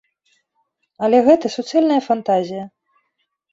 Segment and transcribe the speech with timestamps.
[1.09, 2.65] Але гэта суцэльная фантазія.